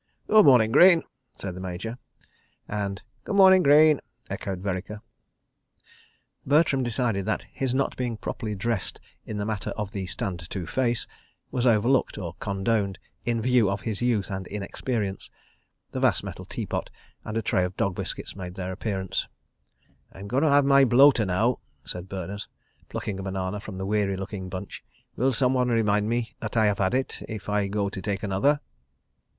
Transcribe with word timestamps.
"Good 0.25 0.45
morning, 0.47 0.71
Greene," 0.71 1.03
said 1.37 1.53
the 1.53 1.61
Major, 1.61 1.99
and: 2.67 3.03
"Good 3.23 3.35
morning, 3.35 3.61
Greene," 3.61 4.01
echoed 4.31 4.57
Vereker. 4.59 5.01
Bertram 6.43 6.81
decided 6.81 7.27
that 7.27 7.45
his 7.51 7.75
not 7.75 7.95
being 7.95 8.17
properly 8.17 8.55
dressed 8.55 8.99
in 9.27 9.37
the 9.37 9.45
matter 9.45 9.69
of 9.77 9.91
the 9.91 10.07
Stand 10.07 10.49
to 10.49 10.65
face, 10.65 11.05
was 11.51 11.67
overlooked 11.67 12.17
or 12.17 12.33
condoned, 12.39 12.97
in 13.25 13.43
view 13.43 13.69
of 13.69 13.81
his 13.81 14.01
youth 14.01 14.31
and 14.31 14.47
inexperience.... 14.47 15.29
The 15.91 15.99
vast 15.99 16.23
metal 16.23 16.45
teapot 16.45 16.89
and 17.23 17.37
a 17.37 17.43
tray 17.43 17.63
of 17.63 17.77
dog 17.77 17.93
biscuits 17.93 18.35
made 18.35 18.55
their 18.55 18.71
appearance. 18.71 19.27
"I'm 20.11 20.27
going 20.27 20.41
to 20.41 20.49
have 20.49 20.65
my 20.65 20.83
bloater 20.83 21.27
now," 21.27 21.59
said 21.85 22.09
Berners, 22.09 22.47
plucking 22.89 23.19
a 23.19 23.21
banana 23.21 23.59
from 23.59 23.77
the 23.77 23.85
weary 23.85 24.17
looking 24.17 24.49
bunch. 24.49 24.83
"Will 25.15 25.31
someone 25.31 25.69
remind 25.69 26.09
me 26.09 26.33
that 26.39 26.57
I 26.57 26.65
have 26.65 26.79
had 26.79 26.95
it, 26.95 27.21
if 27.29 27.47
I 27.49 27.67
go 27.67 27.87
to 27.89 28.01
take 28.01 28.23
another?" 28.23 28.61